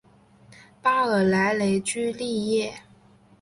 [0.81, 2.73] 巴尔莱雷居利耶。